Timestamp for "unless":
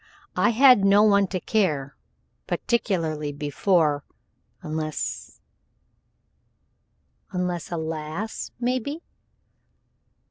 4.63-5.39, 7.31-7.71